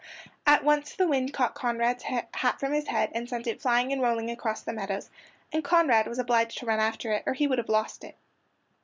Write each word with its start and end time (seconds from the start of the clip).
At 0.47 0.63
once 0.63 0.95
the 0.95 1.07
wind 1.07 1.31
caught 1.31 1.53
Conrad's 1.53 2.01
hat 2.05 2.59
from 2.59 2.73
his 2.73 2.87
head 2.87 3.11
and 3.13 3.29
sent 3.29 3.45
it 3.45 3.61
flying 3.61 3.93
and 3.93 4.01
rolling 4.01 4.31
across 4.31 4.61
the 4.61 4.73
meadows, 4.73 5.11
and 5.53 5.63
Conrad 5.63 6.07
was 6.07 6.17
obliged 6.17 6.57
to 6.57 6.65
run 6.65 6.79
after 6.79 7.11
it 7.11 7.21
or 7.27 7.33
he 7.33 7.45
would 7.45 7.59
have 7.59 7.69
lost 7.69 8.03
it. 8.03 8.17